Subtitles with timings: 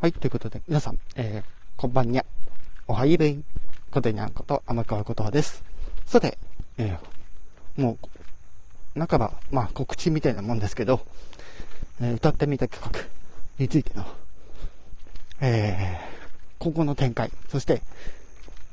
[0.00, 2.24] はい、ということで、皆さん、えー、こんばんにゃ。
[2.88, 3.44] おはよう
[3.90, 5.62] ことにゃんこと、天川ことはです。
[6.06, 6.38] さて、
[6.78, 7.98] えー、も
[8.96, 11.04] う、半ば、まあ、告知みたいなもんですけど、
[12.00, 12.98] えー、歌ってみた企画
[13.58, 14.06] についての、
[15.42, 17.82] えー、今後の展開、そして、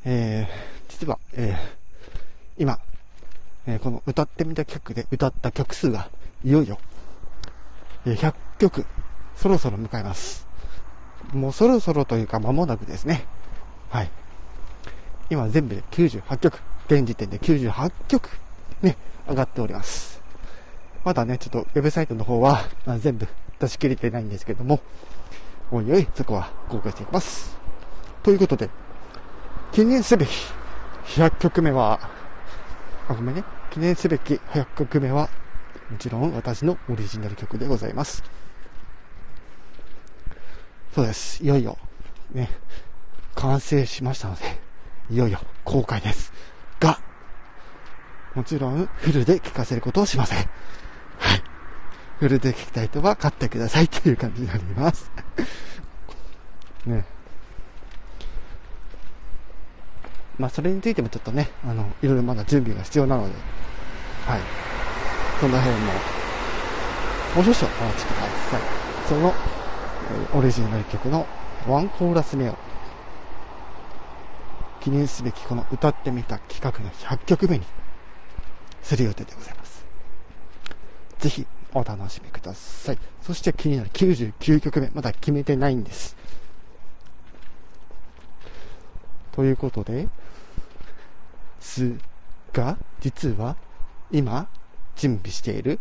[0.06, 0.48] えー、
[0.88, 1.58] 実は、えー、
[2.58, 2.80] 今、
[3.66, 6.10] えー、この歌ってみた企画で歌った曲数が、
[6.46, 6.80] いよいよ、
[8.06, 8.86] えー、100曲、
[9.36, 10.47] そろそろ迎えます。
[11.34, 13.26] もうそろそろというか間もなくですね。
[13.90, 14.12] はい。
[15.30, 18.30] 今全部で98曲、現時点で98曲
[18.82, 18.98] ね、
[19.28, 20.22] 上がっております。
[21.04, 23.28] まだね、ちょっとウェブサイトの方は、まあ、全部
[23.60, 24.80] 出し切れてないんですけども、
[25.72, 27.58] おいおい、そこは公開していきます。
[28.24, 28.70] ということで、
[29.72, 30.30] 記念すべき
[31.06, 32.00] 100曲目は、
[33.08, 33.44] あ、ごめんね。
[33.72, 35.30] 記念すべき100曲目は、
[35.90, 38.24] もちろん私のオリジナル曲でございます。
[40.94, 41.44] そうです。
[41.44, 41.78] いよいよ、
[42.34, 42.50] ね、
[43.36, 44.44] 完成しましたので、
[45.10, 46.34] いよいよ公開です。
[46.80, 47.00] が、
[48.34, 50.38] もちろんフルで聴かせることをしません。
[51.18, 51.44] はい。
[52.20, 55.12] フルで聴きたい人は買ってくださいという感じになります。
[56.86, 57.06] ね。
[60.38, 63.34] まあ、それについてもちょっとね、あの、いろいろまだ準備が必要なので、
[64.26, 64.40] はい。
[65.40, 66.04] その辺も、
[67.34, 68.16] もう少々お待ちくだ
[68.52, 68.64] さい。
[69.08, 69.34] その
[70.34, 71.26] オリジナル曲の
[71.68, 72.56] ワンコーラス目を
[74.82, 77.66] 記念すべきこの歌ってみた企画の100曲目に
[78.82, 79.86] する予定でございます。
[81.20, 82.98] ぜひお楽しみください。
[83.22, 86.16] そして気になる99曲目、まだ決めてないんです。
[89.34, 90.08] ということで、
[91.60, 91.96] す
[92.54, 93.58] が、実は
[94.12, 94.48] 今
[94.96, 95.80] 準備している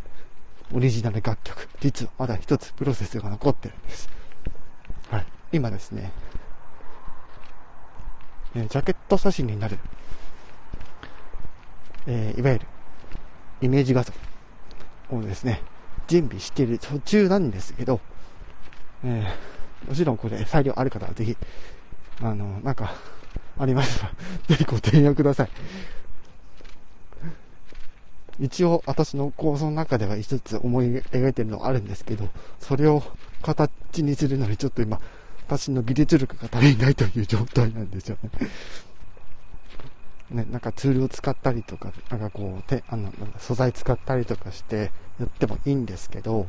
[0.72, 4.08] オリジナル楽曲、実はまだ一つプロセスが残ってるんです。
[5.10, 5.26] はい。
[5.52, 6.10] 今ですね、
[8.54, 9.78] えー、ジャケット写真になる、
[12.06, 12.66] えー、いわゆる
[13.60, 14.12] イメージ画像
[15.10, 15.62] をですね、
[16.08, 18.00] 準備している途中なんですけど、
[19.04, 21.36] えー、もちろんこれ裁量ある方はぜひ、
[22.20, 22.94] あの、なんか、
[23.58, 24.12] ありましたら、
[24.48, 25.50] ぜひご提案ください。
[28.38, 32.28] 一応私の構想の中では一つ思い描いてるのがあるんですけど、
[32.60, 33.02] それを
[33.42, 35.00] 形にするのにちょっと今、
[35.46, 38.30] 私の技術力が足りないという状態なんですよね。
[40.30, 46.46] ね、なんかツールを使ったりとか、なんかこう、てあの素材使ったりとかしてやってもいいんですけど、やっ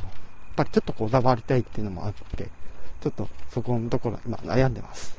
[0.56, 2.50] ぱりちょっとこだわりたいっていうのもあって、
[3.02, 5.16] ちょっとそこのところ今悩んでます。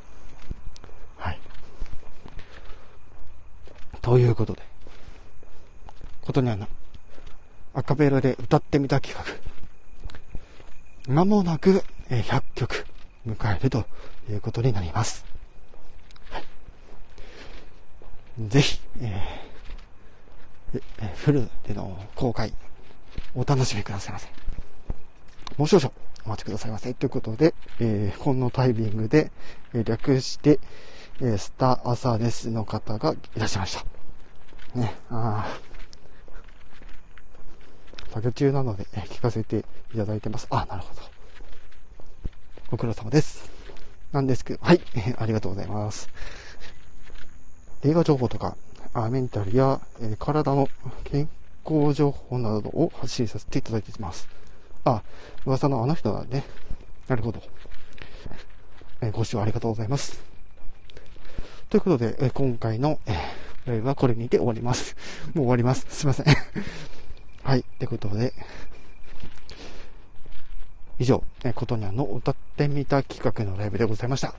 [1.16, 1.38] はい。
[4.02, 4.62] ということで、
[6.28, 6.68] ことにはな、
[7.72, 9.18] アカペラで歌ってみた企
[11.08, 11.10] 画。
[11.10, 12.84] 間もなく100曲
[13.26, 13.86] 迎えると
[14.28, 15.24] いうことになります。
[16.30, 16.44] はい、
[18.46, 22.52] ぜひ、えー、フルでの公開、
[23.34, 24.28] お楽しみくださいませ。
[25.56, 25.90] もう少々
[26.26, 26.92] お待ちくださいませ。
[26.92, 29.32] ということで、えー、このタイミングで、
[29.72, 30.60] え、略して、
[31.22, 33.78] えー、スターアサデスの方がいらっしゃいまし
[34.74, 34.78] た。
[34.78, 35.67] ね、ああ
[38.10, 40.46] 作業中なので、え聞かせていただいてます。
[40.50, 41.02] あ、なるほど。
[42.70, 43.50] ご苦労様です。
[44.12, 44.80] なんですけど、はい、
[45.18, 46.10] ありがとうございます。
[47.84, 48.56] 映画情報とか、
[48.94, 50.70] あメンタルや、え体の
[51.04, 51.28] 健
[51.64, 54.28] 康情報などを発信させていただいています。
[54.84, 55.02] あ、
[55.44, 56.44] 噂のあの人だね。
[57.08, 57.42] なるほど。
[59.00, 60.24] えご視聴ありがとうございます。
[61.68, 63.12] ということで、え今回の、え
[63.68, 64.96] ライブはこれにて終わります。
[65.34, 65.86] もう終わります。
[65.90, 66.26] すいません。
[67.48, 67.60] はい。
[67.60, 68.34] ってことで、
[70.98, 74.34] 以上、えことにゃんの歌ってみた企画のライブでございました。